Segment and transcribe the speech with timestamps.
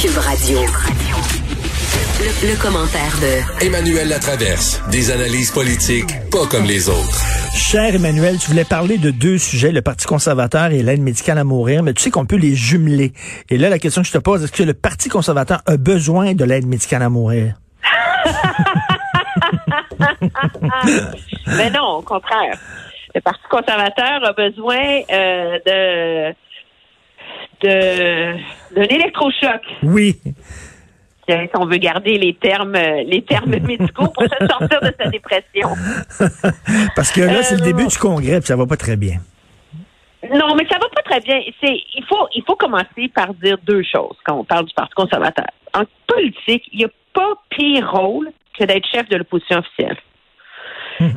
[0.00, 0.58] Cube Radio.
[2.20, 4.82] Le, le commentaire de Emmanuel Latraverse.
[4.90, 7.20] Des analyses politiques pas comme les autres.
[7.54, 11.44] Cher Emmanuel, tu voulais parler de deux sujets, le Parti conservateur et l'aide médicale à
[11.44, 13.12] mourir, mais tu sais qu'on peut les jumeler.
[13.50, 16.32] Et là, la question que je te pose, est-ce que le Parti conservateur a besoin
[16.32, 17.56] de l'aide médicale à mourir?
[21.46, 22.58] Mais non, au contraire.
[23.14, 26.34] Le Parti conservateur a besoin euh, de
[27.62, 28.34] de
[28.74, 29.62] d'un électrochoc.
[29.82, 30.16] Oui.
[31.28, 35.68] Si on veut garder les termes les termes médicaux pour se sortir de sa dépression.
[36.96, 39.18] Parce que là, c'est le Euh, début du congrès, puis ça va pas très bien.
[40.32, 41.40] Non, mais ça va pas très bien.
[41.62, 44.92] C'est il faut il faut commencer par dire deux choses quand on parle du Parti
[44.94, 45.46] conservateur.
[45.72, 49.96] En politique, il n'y a pas pire rôle que d'être chef de l'opposition officielle.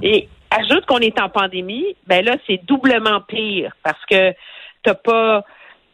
[0.02, 4.34] Et ajoute qu'on est en pandémie, ben là c'est doublement pire parce que
[4.84, 5.44] t'as pas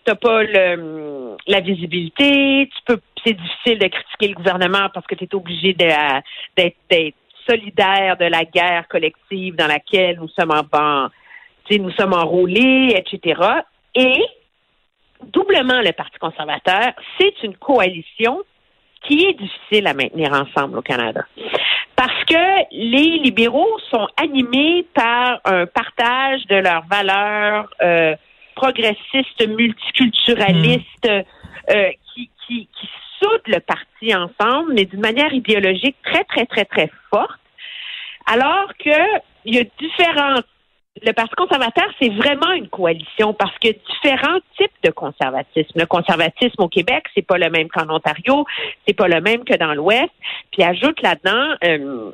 [0.05, 5.25] t'as pas la visibilité, tu peux c'est difficile de critiquer le gouvernement parce que tu
[5.25, 7.13] es obligé d'être
[7.47, 11.09] solidaire de la guerre collective dans laquelle nous sommes en
[11.71, 13.39] nous sommes enrôlés, etc.
[13.93, 14.23] Et
[15.21, 18.41] doublement le Parti conservateur, c'est une coalition
[19.03, 21.25] qui est difficile à maintenir ensemble au Canada.
[21.95, 28.15] Parce que les libéraux sont animés par un partage de leurs valeurs euh,
[28.59, 36.23] progressistes, multiculturalistes, euh, qui, qui, qui soudent le parti ensemble, mais d'une manière idéologique très,
[36.25, 37.39] très, très, très forte.
[38.25, 38.99] Alors que
[39.45, 40.41] il y a différents
[41.01, 45.71] le Parti conservateur, c'est vraiment une coalition parce que différents types de conservatisme.
[45.75, 48.45] Le conservatisme au Québec, c'est pas le même qu'en Ontario,
[48.85, 50.11] c'est pas le même que dans l'Ouest.
[50.51, 52.11] Puis ajoute là-dedans euh,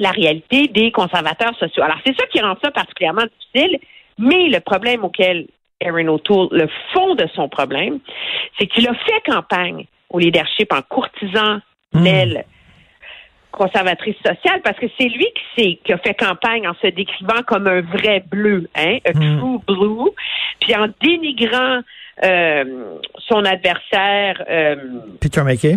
[0.00, 1.84] la réalité des conservateurs sociaux.
[1.84, 3.78] Alors c'est ça qui rend ça particulièrement difficile.
[4.18, 5.46] Mais le problème auquel
[5.80, 7.98] Erin O'Toole, le fond de son problème,
[8.58, 11.58] c'est qu'il a fait campagne au leadership en courtisant
[11.92, 12.44] l'aile
[13.52, 17.66] conservatrice sociale parce que c'est lui qui, qui a fait campagne en se décrivant comme
[17.66, 19.38] un vrai bleu, hein, a Mm.
[19.38, 20.10] true blue,
[20.60, 21.80] puis en dénigrant
[22.24, 24.76] euh, son adversaire euh,
[25.20, 25.76] Peter McKay?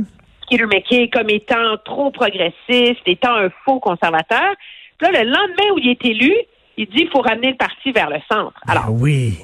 [0.50, 4.56] Peter McKay comme étant trop progressiste, étant un faux conservateur.
[4.98, 6.34] Puis là, le lendemain où il est élu,
[6.78, 8.60] il dit qu'il faut ramener le parti vers le centre.
[8.68, 9.38] Alors, Ah oui.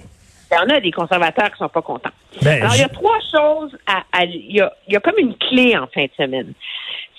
[0.55, 2.11] Il y en a des conservateurs qui sont pas contents.
[2.41, 4.99] Ben, Alors, il y a trois choses à, à- il, y a, il y a
[4.99, 6.53] comme une clé en fin de semaine.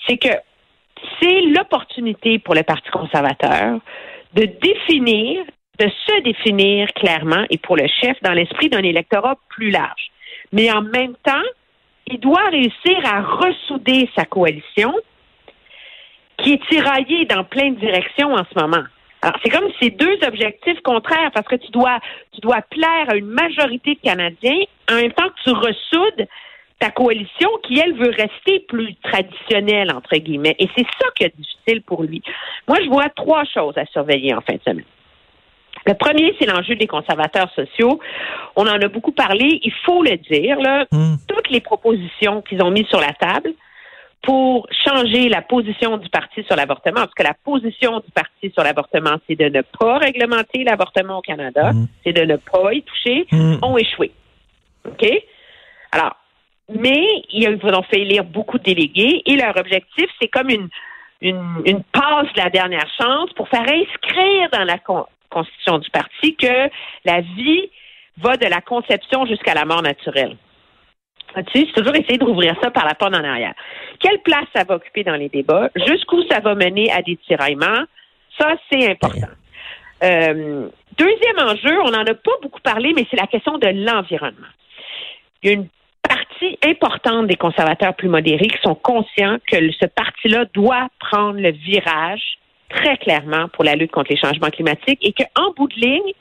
[0.07, 0.29] C'est que
[1.21, 3.79] c'est l'opportunité pour le Parti conservateur
[4.33, 5.43] de définir,
[5.79, 10.09] de se définir clairement et pour le chef dans l'esprit d'un électorat plus large.
[10.51, 11.43] Mais en même temps,
[12.07, 14.93] il doit réussir à ressouder sa coalition
[16.37, 18.83] qui est tiraillée dans plein de directions en ce moment.
[19.27, 21.99] Alors, c'est comme ces deux objectifs contraires parce que tu dois,
[22.31, 26.27] tu dois plaire à une majorité de Canadiens en même temps que tu ressoudes
[26.79, 30.55] ta coalition qui, elle, veut rester plus traditionnelle, entre guillemets.
[30.59, 32.21] Et c'est ça qui est difficile pour lui.
[32.69, 34.85] Moi, je vois trois choses à surveiller en fin de semaine.
[35.85, 37.99] Le premier, c'est l'enjeu des conservateurs sociaux.
[38.55, 39.59] On en a beaucoup parlé.
[39.61, 41.15] Il faut le dire, là, Hmm.
[41.27, 43.51] toutes les propositions qu'ils ont mises sur la table
[44.23, 48.63] pour changer la position du parti sur l'avortement, parce que la position du parti sur
[48.63, 51.87] l'avortement, c'est de ne pas réglementer l'avortement au Canada, Mm.
[52.03, 53.55] c'est de ne pas y toucher, Mm.
[53.61, 54.11] ont échoué.
[54.85, 55.05] OK?
[55.91, 56.15] Alors,
[56.69, 60.67] mais ils ont fait élire beaucoup de délégués et leur objectif, c'est comme une,
[61.21, 65.89] une, une passe de la dernière chance pour faire inscrire dans la con- constitution du
[65.89, 66.69] parti que
[67.05, 67.69] la vie
[68.17, 70.35] va de la conception jusqu'à la mort naturelle.
[71.53, 73.53] C'est toujours essayer de rouvrir ça par la porte en arrière.
[73.99, 75.69] Quelle place ça va occuper dans les débats?
[75.75, 77.83] Jusqu'où ça va mener à des tiraillements?
[78.39, 79.27] Ça, c'est important.
[80.03, 80.67] Euh,
[80.97, 84.47] deuxième enjeu, on n'en a pas beaucoup parlé, mais c'est la question de l'environnement.
[85.41, 85.67] Il y a une
[86.01, 91.51] partie importante des conservateurs plus modérés qui sont conscients que ce parti-là doit prendre le
[91.51, 92.37] virage
[92.69, 96.13] très clairement pour la lutte contre les changements climatiques et qu'en bout de ligne,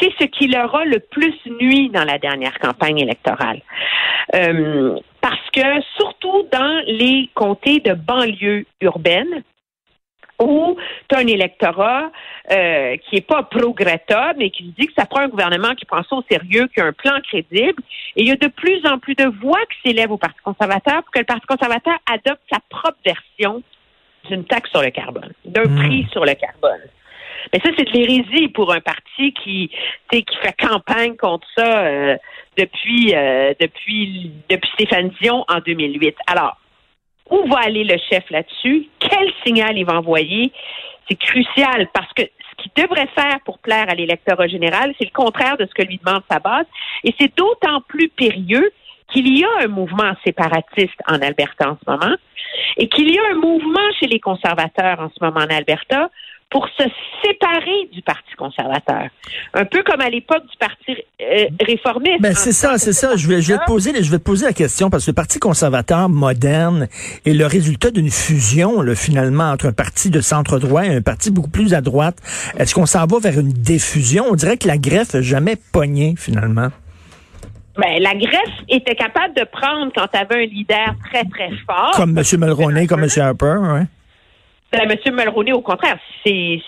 [0.00, 3.60] c'est ce qui leur a le plus nuit dans la dernière campagne électorale.
[4.34, 9.42] Euh, parce que surtout dans les comtés de banlieue urbaine,
[10.38, 10.76] où
[11.08, 12.10] tu as un électorat
[12.50, 16.02] euh, qui est pas pro-Greta, mais qui dit que ça prend un gouvernement qui prend
[16.02, 17.82] ça au sérieux, qui a un plan crédible.
[18.16, 21.02] Et il y a de plus en plus de voix qui s'élèvent au Parti conservateur
[21.02, 23.62] pour que le Parti conservateur adopte sa propre version
[24.28, 25.78] d'une taxe sur le carbone, d'un Hmm.
[25.78, 26.80] prix sur le carbone.
[27.52, 29.70] Mais ça, c'est de l'hérésie pour un parti qui,
[30.10, 32.16] qui fait campagne contre ça euh,
[32.56, 36.16] depuis, euh, depuis, depuis Stéphane Dion en 2008.
[36.26, 36.56] Alors,
[37.30, 38.88] où va aller le chef là-dessus?
[38.98, 40.52] Quel signal il va envoyer?
[41.08, 45.14] C'est crucial parce que ce qu'il devrait faire pour plaire à l'électorat général, c'est le
[45.14, 46.66] contraire de ce que lui demande sa base.
[47.04, 48.72] Et c'est d'autant plus périlleux
[49.12, 52.16] qu'il y a un mouvement séparatiste en Alberta en ce moment
[52.76, 56.10] et qu'il y a un mouvement chez les conservateurs en ce moment en Alberta
[56.50, 56.84] pour se
[57.24, 59.08] séparer du Parti conservateur.
[59.54, 62.20] Un peu comme à l'époque du Parti euh, réformiste.
[62.20, 63.16] Ben, c'est ça, c'est ça.
[63.16, 65.14] Je vais, je vais te poser, je vais te poser la question parce que le
[65.14, 66.88] Parti conservateur moderne
[67.24, 71.02] est le résultat d'une fusion, là, finalement, entre un parti de centre droit et un
[71.02, 72.18] parti beaucoup plus à droite.
[72.58, 74.26] Est-ce qu'on s'en va vers une diffusion?
[74.30, 76.68] On dirait que la greffe n'a jamais pogné, finalement.
[77.76, 81.90] Ben, la greffe était capable de prendre quand tu avais un leader très, très fort.
[81.94, 82.24] Comme M.
[82.38, 83.10] Mulroney, comme M.
[83.16, 83.86] Harper, ouais.
[84.72, 85.14] Ben, M.
[85.14, 86.60] Mulroney, au contraire, c'est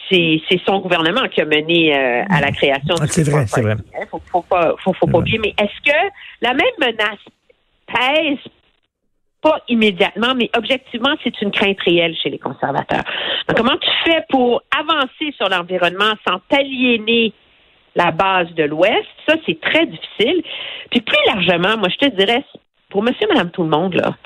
[0.65, 3.75] son gouvernement qui a mené euh, à la création ah, C'est vrai, c'est vrai.
[4.01, 5.39] Il faut, faut pas, faut, faut pas oublier.
[5.39, 5.97] Mais est-ce que
[6.41, 7.19] la même menace
[7.87, 8.39] pèse?
[9.41, 13.05] Pas immédiatement, mais objectivement, c'est une crainte réelle chez les conservateurs.
[13.49, 17.33] Donc, comment tu fais pour avancer sur l'environnement sans t'aliéner
[17.95, 19.07] la base de l'Ouest?
[19.29, 20.43] Ça, c'est très difficile.
[20.91, 22.45] Puis plus largement, moi, je te dirais,
[22.91, 24.17] pour monsieur, madame, tout le monde, là,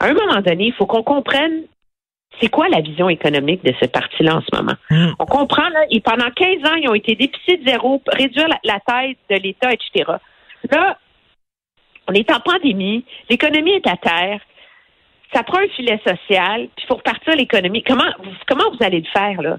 [0.00, 1.62] à un moment donné, il faut qu'on comprenne
[2.40, 4.76] c'est quoi la vision économique de ce parti-là en ce moment?
[4.90, 5.12] Hmm.
[5.18, 8.80] On comprend, là, et pendant 15 ans, ils ont été déficit zéro, réduire la, la
[8.80, 10.12] taille de l'État, etc.
[10.70, 10.98] Là,
[12.08, 14.40] on est en pandémie, l'économie est à terre,
[15.32, 17.82] ça prend un filet social, puis il faut repartir l'économie.
[17.82, 18.10] Comment,
[18.46, 19.58] comment vous allez le faire, là?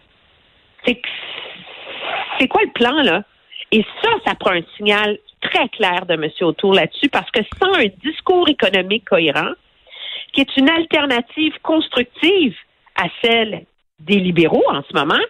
[0.85, 0.99] C'est,
[2.39, 3.23] c'est quoi le plan, là?
[3.71, 6.27] Et ça, ça prend un signal très clair de M.
[6.41, 9.51] Autour là-dessus, parce que sans un discours économique cohérent,
[10.33, 12.55] qui est une alternative constructive
[13.01, 13.63] à celle
[13.99, 15.21] des libéraux en ce moment,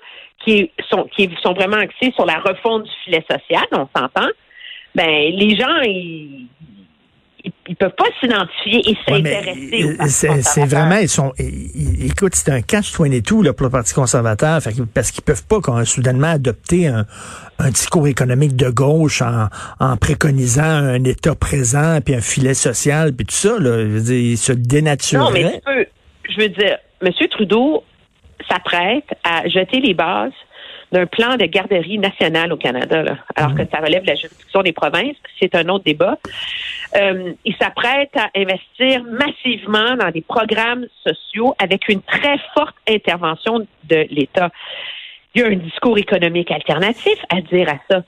[0.43, 4.29] qui sont, qui sont vraiment axés sur la refonte du filet social, on s'entend,
[4.95, 6.47] ben les gens, ils,
[7.67, 13.43] ils, peuvent pas s'identifier et s'intéresser ouais, C'est vraiment, ils sont, écoute, c'est un catch-22
[13.43, 14.59] là, pour le Parti conservateur,
[14.93, 17.05] parce qu'ils peuvent pas quand, soudainement adopter un,
[17.59, 19.47] un, discours économique de gauche en,
[19.79, 23.59] en, préconisant un État présent, puis un filet social, puis tout ça.
[23.59, 25.43] Là, je veux dire, ils se dénatureraient.
[25.43, 25.85] Non, mais tu peux,
[26.29, 27.11] je veux dire, M.
[27.29, 27.83] Trudeau
[28.49, 30.33] s'apprête à jeter les bases
[30.91, 33.67] d'un plan de garderie nationale au Canada, là, alors que mhm.
[33.71, 35.17] ça relève de la juridiction des provinces.
[35.39, 36.17] C'est un autre débat.
[36.95, 43.67] Euh, il s'apprête à investir massivement dans des programmes sociaux avec une très forte intervention
[43.83, 44.49] de l'État.
[45.35, 48.03] Il y a un discours économique alternatif à dire à ça.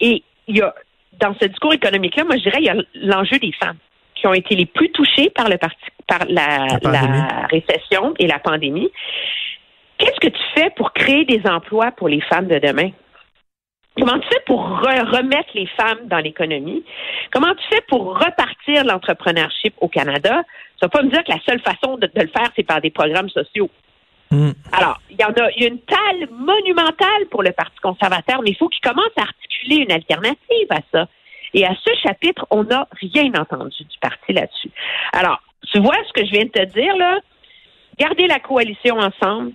[0.00, 0.72] Et il y a,
[1.18, 3.78] dans ce discours économique-là, moi, je dirais, il y a l'enjeu des femmes
[4.14, 5.76] qui ont été les plus touchées par le parti,
[6.10, 8.90] par la, la récession et la pandémie.
[9.98, 12.90] Qu'est-ce que tu fais pour créer des emplois pour les femmes de demain?
[13.96, 16.82] Comment tu fais pour remettre les femmes dans l'économie?
[17.32, 20.42] Comment tu fais pour repartir l'entrepreneurship au Canada?
[20.80, 22.80] Ça ne va pas me dire que la seule façon de, le faire, c'est par
[22.80, 23.70] des programmes sociaux.
[24.30, 24.52] Hmm.
[24.72, 28.40] Alors, il y en a, il y a une talle monumentale pour le Parti conservateur,
[28.42, 31.08] mais il faut qu'il commence à articuler une alternative à ça.
[31.52, 34.70] Et à ce chapitre, on n'a rien entendu du parti là-dessus.
[35.12, 35.42] Alors,
[35.72, 37.18] tu vois ce que je viens de te dire, là?
[37.98, 39.52] Garder la coalition ensemble,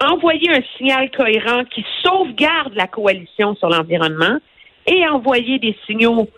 [0.00, 4.38] envoyer un signal cohérent qui sauvegarde la coalition sur l'environnement
[4.86, 6.28] et envoyer des signaux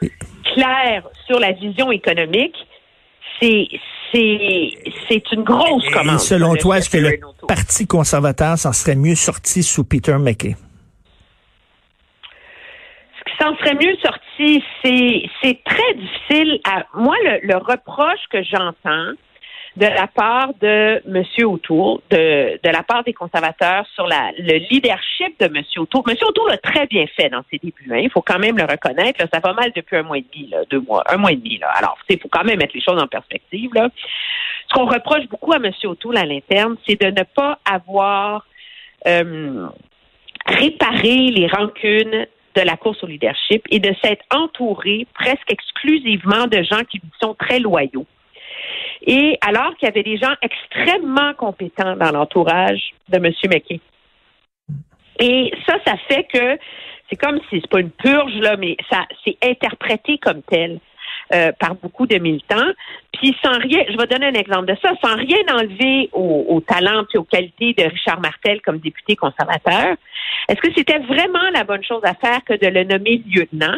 [0.54, 2.56] clairs sur la vision économique,
[3.40, 3.68] c'est
[4.14, 6.16] c'est une grosse commande.
[6.16, 7.18] Et selon toi, est-ce que le
[7.48, 10.54] Parti conservateur s'en serait mieux sorti sous Peter McKay?
[13.42, 16.60] S'en serait mieux sorti, c'est très difficile.
[16.94, 19.14] Moi, le reproche que j'entends,
[19.76, 21.24] de la part de M.
[21.46, 25.64] O'Toole, de, la part des conservateurs sur la, le leadership de M.
[25.76, 26.02] O'Toole.
[26.08, 26.16] M.
[26.22, 27.90] O'Toole a très bien fait dans ses débuts.
[27.90, 27.98] Hein.
[27.98, 29.24] Il faut quand même le reconnaître.
[29.32, 31.58] Ça va mal depuis un mois et demi, deux mois, un mois et demi.
[31.58, 31.70] Là.
[31.74, 33.70] Alors, il faut quand même mettre les choses en perspective.
[33.74, 35.72] Ce qu'on reproche beaucoup à M.
[35.82, 38.46] O'Toole à l'interne, c'est de ne pas avoir
[39.08, 39.66] euh,
[40.46, 46.62] réparé les rancunes de la course au leadership et de s'être entouré presque exclusivement de
[46.62, 48.06] gens qui sont très loyaux
[49.06, 53.32] et alors qu'il y avait des gens extrêmement compétents dans l'entourage de M.
[53.44, 53.80] McKay.
[55.18, 56.58] Et ça, ça fait que
[57.08, 60.80] c'est comme si c'est pas une purge, là, mais ça c'est interprété comme tel.
[61.34, 62.72] Euh, par beaucoup de militants.
[63.14, 66.60] Puis sans rien, je vais donner un exemple de ça, sans rien enlever au, au
[66.60, 69.96] talent et aux qualités de Richard Martel comme député conservateur,
[70.48, 73.76] est-ce que c'était vraiment la bonne chose à faire que de le nommer lieutenant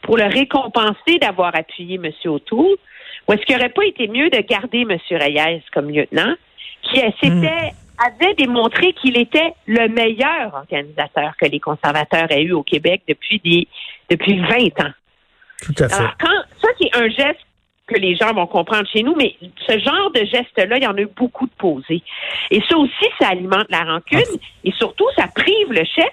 [0.00, 2.10] pour le récompenser d'avoir appuyé M.
[2.24, 2.76] O'Toole?
[3.28, 4.96] Ou est-ce qu'il n'aurait pas été mieux de garder M.
[5.10, 6.34] Reyes comme lieutenant,
[6.82, 7.46] qui hmm.
[7.98, 13.38] avait démontré qu'il était le meilleur organisateur que les conservateurs aient eu au Québec depuis
[13.44, 13.68] des
[14.08, 14.92] depuis 20 ans?
[15.62, 15.94] Tout à fait.
[15.94, 17.40] Alors, quand, ça, c'est un geste
[17.86, 19.34] que les gens vont comprendre chez nous, mais
[19.66, 22.02] ce genre de geste-là, il y en a eu beaucoup de posés.
[22.50, 26.12] Et ça aussi, ça alimente la rancune et surtout, ça prive le chef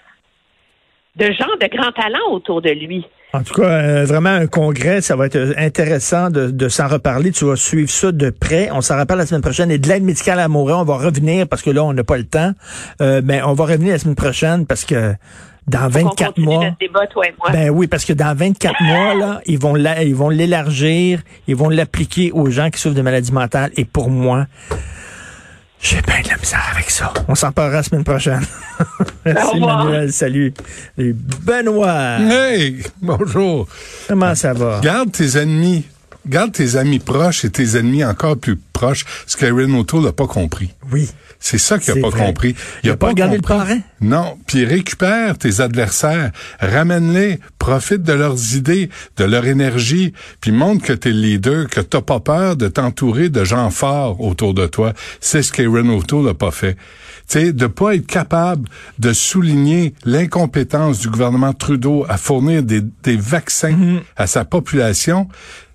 [1.15, 3.05] de gens de grands talents autour de lui.
[3.33, 7.31] En tout cas, euh, vraiment un congrès, ça va être intéressant de, de s'en reparler.
[7.31, 8.69] Tu vas suivre ça de près.
[8.71, 9.69] On s'en reparle la semaine prochaine.
[9.69, 12.17] Et de l'aide médicale à mourir, on va revenir parce que là, on n'a pas
[12.17, 12.51] le temps.
[13.01, 15.13] Euh, mais on va revenir la semaine prochaine parce que
[15.67, 16.65] dans 24 continue mois.
[16.79, 17.49] débat, toi et moi.
[17.51, 21.55] Ben oui, parce que dans 24 mois, là, ils vont la- ils vont l'élargir, ils
[21.55, 23.71] vont l'appliquer aux gens qui souffrent de maladies mentales.
[23.75, 24.45] Et pour moi,
[25.81, 27.13] j'ai bien de la misère avec ça.
[27.27, 28.41] On s'en parlera la semaine prochaine.
[29.25, 29.59] Merci.
[29.59, 30.11] Manuel.
[30.13, 30.53] Salut.
[30.97, 33.67] Et Benoît, Hey, bonjour.
[34.07, 34.79] comment ça va?
[34.81, 35.85] Garde tes ennemis.
[36.27, 39.05] Garde tes amis proches et tes ennemis encore plus proches.
[39.25, 40.73] Ce qu'Aaron O'Toole n'a pas compris.
[40.91, 41.09] Oui.
[41.39, 42.25] C'est ça qu'il n'a pas vrai.
[42.25, 42.55] compris.
[42.83, 43.79] Il a pas regardé le parrain?
[44.01, 44.37] Non.
[44.47, 50.93] Puis récupère tes adversaires, ramène-les, profite de leurs idées, de leur énergie, puis montre que
[50.93, 54.93] t'es le leader, que t'as pas peur de t'entourer de gens forts autour de toi.
[55.21, 56.75] C'est ce qu'Aaron O'Toole n'a pas fait.
[57.29, 58.69] Tu sais, de pas être capable
[58.99, 63.99] de souligner l'incompétence du gouvernement Trudeau à fournir des, des vaccins Mm-hmm.
[64.15, 65.27] à sa population,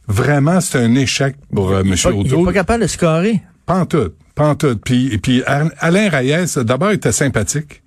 [0.09, 1.87] vraiment, c'est un échec pour euh, M.
[1.87, 2.44] Il est O'Toole.
[2.47, 3.42] pas capable de se carrer.
[3.66, 4.80] Pantoute, pantoute.
[4.85, 7.82] Puis, et puis Alain Reyes, d'abord, était sympathique.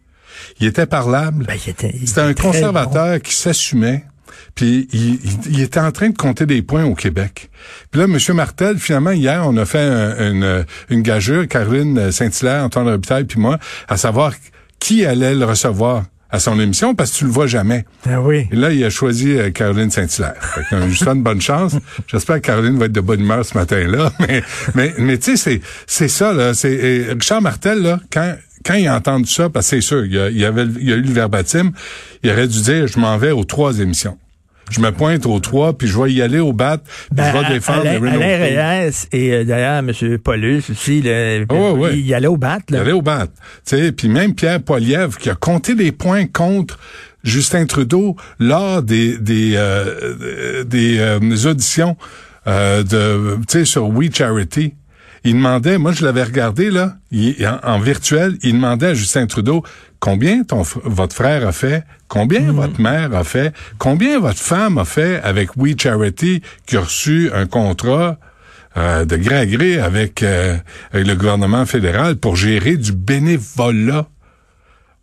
[0.60, 1.46] Il était parlable.
[1.46, 4.06] Ben, il était, il C'était était un conservateur qui s'assumait.
[4.54, 7.50] Puis il, il- il était en train de compter des points au Québec.
[7.92, 8.18] Puis là, M.
[8.36, 13.40] Martel, finalement, hier, on a fait un- une, une gageure, Caroline Saint-Hilaire, Antoine Robitaille, puis
[13.40, 13.58] moi,
[13.88, 14.34] à savoir
[14.80, 17.86] qui allait le recevoir à son émission, parce que tu le vois jamais.
[18.10, 18.48] Ah oui.
[18.52, 20.36] Et là, il a choisi euh, Caroline Saint-Hilaire.
[20.72, 21.76] Je souhaite bonne chance.
[22.08, 24.12] J'espère que Caroline va être de bonne humeur ce matin-là.
[24.20, 26.54] Mais, mais, mais tu sais, c'est, c'est ça, là.
[26.54, 30.06] C'est, et Richard Martel, là, quand, quand il a entendu ça, parce que c'est sûr,
[30.06, 31.72] il y a, il y avait, il y a eu le verbatim,
[32.24, 34.18] il aurait dû dire, je m'en vais aux trois émissions.
[34.72, 37.38] Je me pointe aux trois, puis je vais y aller au bat, puis Ben, je
[37.48, 38.60] vais défendre Erin Alain O'Toole.
[38.60, 40.18] Reyes et euh, d'ailleurs M.
[40.18, 41.04] Paulus aussi,
[41.50, 42.58] Oh, il, il allait au bat.
[42.70, 42.82] Il Là.
[42.82, 43.28] allait au bat.
[43.28, 46.80] Tu sais, puis même Pierre Poilievre qui a compté des points contre
[47.24, 51.20] Justin Trudeau lors des des euh, des euh,
[51.50, 51.96] auditions
[52.48, 54.74] euh, de tu sais sur We Charity.
[55.28, 59.26] Il demandait, moi je l'avais regardé là, il- en, en virtuel, il demandait à Justin
[59.26, 59.64] Trudeau
[60.00, 64.86] combien ton votre frère a fait, combien votre mère a fait, combien votre femme a
[64.86, 68.18] fait avec We Charity qui a reçu un contrat
[68.78, 70.58] euh, de gré à gré avec, euh,
[70.92, 74.08] avec le gouvernement fédéral pour gérer du bénévolat?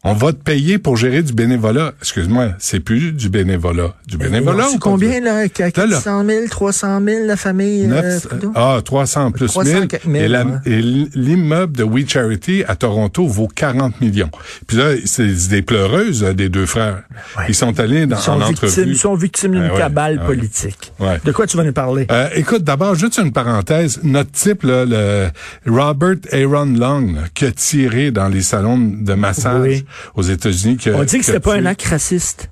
[0.05, 1.93] On va te payer pour gérer du bénévolat.
[2.01, 3.95] Excuse-moi, c'est plus du bénévolat.
[4.09, 4.67] Du bénévolat.
[4.73, 5.35] C'est combien, là?
[5.35, 5.49] Là, là.
[5.49, 8.51] 400 000, 300 000, la famille euh, Neuf- Trudeau?
[8.57, 9.87] ah, 300 plus 300 1000.
[9.87, 14.31] quelques mille, et l'immeuble de We Charity à Toronto vaut 40 millions.
[14.67, 17.05] Puis là, c'est des pleureuses euh, des deux frères.
[17.39, 17.45] Ouais.
[17.51, 18.91] Ils sont allés dans, Ils sont en victimes, entrevue.
[18.91, 20.93] ils sont victimes d'une Ah ouais, cabale ah politique.
[20.99, 21.21] Ouais.
[21.25, 22.09] De quoi tu vas nous parler?
[22.11, 24.01] Euh, écoute, d'abord, juste une parenthèse.
[24.03, 25.29] Notre type, là, le
[25.71, 29.85] Robert Aaron Long, là, qui a tiré dans les salons de massage Oui.
[30.15, 30.79] Aux États-Unis.
[30.87, 32.49] On dit que c'était pas un acte raciste.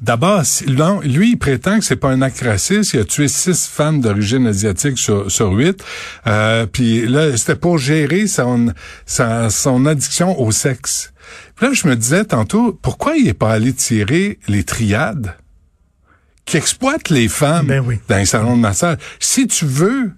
[0.00, 0.42] D'abord,
[1.04, 2.92] lui, il prétend que c'est pas un acte raciste.
[2.94, 5.82] Il a tué six femmes d'origine asiatique sur, sur huit.
[6.26, 8.72] Euh, puis là, c'était pour gérer son,
[9.86, 11.12] addiction au sexe.
[11.56, 15.34] Puis là, je me disais tantôt, pourquoi il est pas allé tirer les triades
[16.44, 17.98] qui exploitent les femmes Ben oui.
[18.08, 18.98] dans les salons de massage?
[19.18, 20.12] Si tu veux,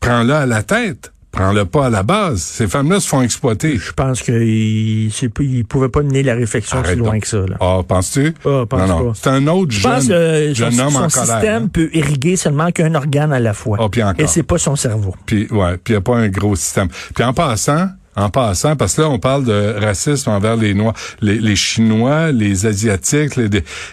[0.00, 1.12] prends-le à la tête.
[1.36, 2.40] Prends-le pas à la base.
[2.40, 3.76] Ces femmes-là se font exploiter.
[3.76, 7.22] Je pense qu'il ne pouvait pas mener la réflexion Arrête plus loin donc.
[7.22, 7.36] que ça.
[7.38, 7.56] Là.
[7.60, 8.34] Ah, penses-tu?
[8.44, 9.04] Ah, pense non, non.
[9.08, 9.12] pas.
[9.14, 11.10] C'est un autre Je jeune, pense que son, homme son en colère.
[11.10, 11.70] système hein.
[11.70, 13.76] peut irriguer seulement qu'un organe à la fois.
[13.80, 14.18] Ah, puis encore.
[14.18, 15.14] Et c'est pas son cerveau.
[15.26, 16.88] Puis ouais, puis il n'y a pas un gros système.
[17.14, 20.94] Puis en passant, en passant, parce que là, on parle de racisme envers les Noirs,
[21.20, 23.46] les, les Chinois, les Asiatiques, les-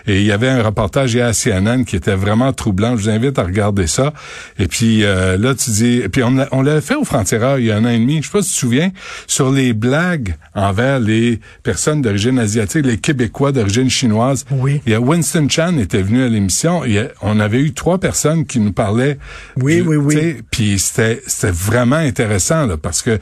[0.08, 2.96] et il y avait un reportage hier à CNN qui était vraiment troublant.
[2.98, 4.14] Je vous invite à regarder ça.
[4.60, 7.58] Et puis euh, là, tu dis, et puis on, l'a- on l'avait fait au Frontières
[7.60, 8.92] il y a un an et demi, je sais pas si tu te souviens,
[9.28, 14.46] sur les blagues envers les personnes d'origine asiatique, les Québécois d'origine chinoise.
[14.52, 14.82] Oui.
[14.86, 16.82] Il y a Winston Chan était venu à l'émission.
[17.22, 19.18] On avait eu trois personnes qui nous parlaient.
[19.58, 20.16] Oui, oui, oui.
[20.16, 23.20] sais, puis c'était c'était vraiment intéressant là, parce que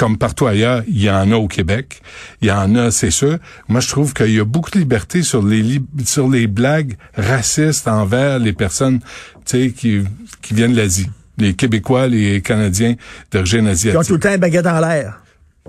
[0.00, 2.00] comme partout ailleurs, il y en a au Québec,
[2.40, 3.36] il y en a, c'est sûr.
[3.68, 7.86] Moi, je trouve qu'il y a beaucoup de liberté sur les sur les blagues racistes
[7.86, 9.00] envers les personnes,
[9.44, 10.02] tu sais, qui
[10.40, 12.94] qui viennent de l'Asie, les Québécois, les Canadiens
[13.30, 15.20] d'origine Ils ont asiatique, tout le temps baguette en l'air,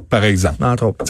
[0.10, 0.64] par exemple.
[0.64, 1.06] entre autres.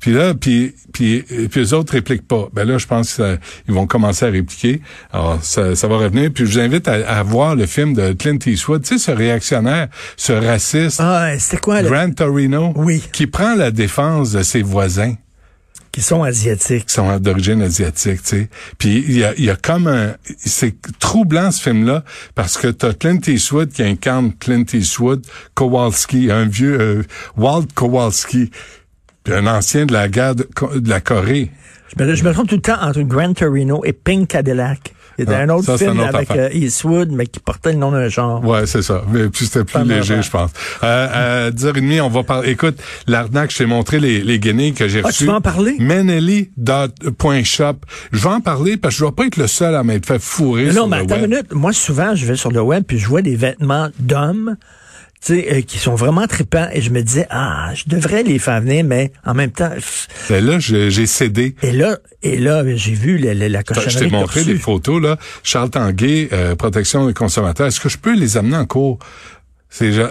[0.00, 2.48] Puis là, puis puis puis les autres répliquent pas.
[2.52, 4.80] Ben là, je pense qu'ils vont commencer à répliquer.
[5.12, 6.30] Alors ça, ça va revenir.
[6.32, 8.82] Puis je vous invite à, à voir le film de Clint Eastwood.
[8.82, 11.88] Tu sais, ce réactionnaire, ce raciste, Ah, c'était quoi, là?
[11.90, 13.02] Grant Torino, Oui.
[13.12, 15.14] qui prend la défense de ses voisins
[15.92, 16.86] Qui sont asiatiques.
[16.86, 18.48] qui sont d'origine asiatique, tu sais.
[18.78, 20.14] Puis il y a, y a comme un...
[20.38, 22.04] C'est troublant, ce film-là,
[22.36, 26.80] parce que t'as Clint Eastwood qui incarne Clint Eastwood, Kowalski, un vieux...
[26.80, 27.02] euh,
[27.36, 28.50] Walt Kowalski,
[29.24, 31.50] puis un ancien de la guerre de, de la Corée.
[31.96, 34.94] Je me, je me trompe tout le temps entre Grand Torino et Pink Cadillac.
[35.20, 36.44] C'était Ah, un autre ça, film autre avec affaire.
[36.50, 38.44] euh, Eastwood, mais qui portait le nom d'un genre.
[38.44, 39.02] Ouais, c'est ça.
[39.12, 40.50] Mais puis c'était plus léger, je pense.
[40.82, 42.50] Euh, à 10h30, on va parler.
[42.50, 45.18] Écoute, l'arnaque, je t'ai montré les, les guenilles que j'ai Ah, reçues.
[45.18, 45.76] tu vas en parler?
[45.78, 47.74] Menelli.shop.
[48.12, 50.20] Je vais en parler parce que je dois pas être le seul à m'être fait
[50.20, 51.52] fourrer Mais sur non, mais le attends une minute.
[51.52, 54.56] Moi, souvent, je vais sur le web puis je vois des vêtements d'hommes,
[55.24, 58.38] tu sais, euh, qui sont vraiment tripants et je me disais, ah, je devrais les
[58.38, 59.70] faire venir, mais en même temps.
[60.30, 61.54] Ben là, j'ai cédé.
[61.62, 65.00] et là, et là, j'ai vu la, la, la cochonnerie Je t'ai montré des photos,
[65.02, 65.18] là.
[65.42, 67.66] Charles Tanguay, euh, protection des consommateurs.
[67.66, 68.98] Est-ce que je peux les amener en cours?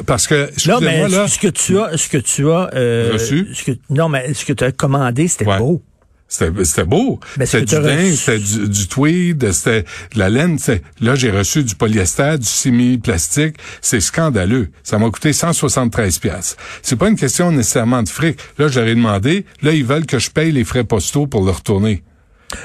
[0.05, 1.27] Parce que, Non, mais là.
[1.27, 3.47] ce que tu as, ce que tu as, euh, Reçu?
[3.53, 5.57] ce que, non, mais ce que tu as commandé, c'était Ouais.
[5.57, 5.81] beau.
[6.29, 7.19] C'était beau.
[7.39, 9.81] Ce C'était du reçu- c'était du, du tweed, c'était
[10.13, 10.57] de la laine.
[11.01, 13.55] Là, j'ai reçu du polyester, du semi-plastique.
[13.81, 14.69] C'est scandaleux.
[14.83, 16.55] Ça m'a coûté 173 pièces.
[16.83, 18.37] C'est pas une question nécessairement de fric.
[18.59, 19.45] Là, j'aurais demandé.
[19.63, 22.03] Là, ils veulent que je paye les frais postaux pour le retourner.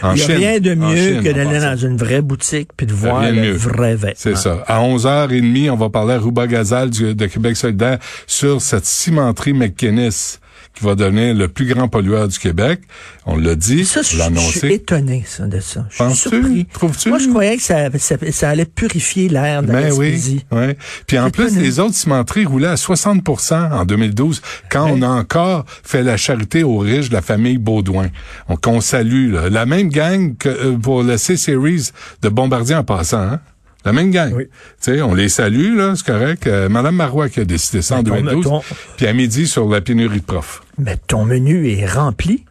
[0.02, 0.37] En Il n'y a Chine.
[0.37, 3.52] rien de mieux Chine, que d'aller dans une vraie boutique puis de voir le mieux.
[3.52, 4.12] vrai vêtement.
[4.16, 4.62] C'est ça.
[4.66, 9.52] À 11h30, on va parler à Rouba Gazal du- de Québec solidaire sur cette cimenterie
[9.52, 10.38] McKinnis
[10.75, 12.81] qui va devenir le plus grand pollueur du Québec.
[13.26, 14.69] On l'a dit, Ça, on je, l'a je suis annoncé.
[14.73, 15.87] étonné, ça, de ça.
[15.90, 16.66] Je suis surpris.
[16.73, 17.09] Trouves-tu?
[17.11, 20.45] Moi, je croyais que ça, ça, ça allait purifier l'air de la Ben oui, Gaspésie.
[20.50, 20.76] ouais.
[21.07, 25.64] Puis en plus, les autres cimenteries roulaient à 60% en 2012, quand on a encore
[25.85, 28.09] fait la charité aux riches de la famille Baudouin.
[28.49, 29.49] On, qu'on salue, là.
[29.50, 31.90] La même gang que euh, pour le C-Series
[32.23, 33.40] de Bombardier en passant, hein?
[33.85, 34.33] La même gang.
[34.35, 34.45] Oui.
[34.81, 36.47] Tu sais, on les salue, là, c'est correct.
[36.47, 38.45] Euh, Madame Marois qui a décidé ça en Ben, ton- 2012.
[38.45, 38.62] ton-
[38.97, 40.62] Puis à midi, sur la pénurie de profs.
[40.79, 42.45] Mais ton menu est rempli.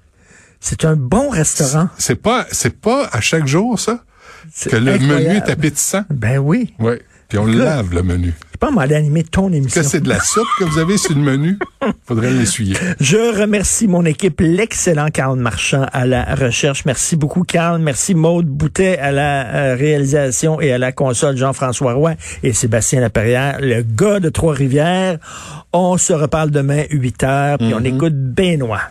[0.60, 1.90] C'est un bon restaurant.
[1.98, 4.04] C'est pas, c'est pas à chaque jour, ça?
[4.70, 6.04] Que le menu est appétissant?
[6.10, 6.74] Ben oui.
[6.80, 6.96] Oui.
[7.34, 8.32] Puis on le lave, le menu.
[8.52, 9.82] Je peux demander d'animer ton émission.
[9.82, 11.58] Que c'est de la soupe que vous avez sur le menu?
[12.06, 12.76] Faudrait l'essuyer.
[13.00, 16.86] Je remercie mon équipe, l'excellent Carl Marchand à la recherche.
[16.86, 17.82] Merci beaucoup, Carl.
[17.82, 22.14] Merci, Maude Boutet à la euh, réalisation et à la console, Jean-François Roy
[22.44, 25.18] et Sébastien Laperrière, le gars de Trois-Rivières.
[25.74, 28.82] On se reparle demain, 8 heures, puis on écoute Benoît.